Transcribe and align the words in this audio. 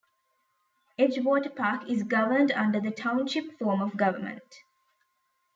Edgewater 0.97 1.55
Park 1.55 1.87
is 1.87 2.01
governed 2.01 2.51
under 2.53 2.79
the 2.81 2.89
Township 2.89 3.59
form 3.59 3.83
of 3.83 3.95
government. 3.97 4.63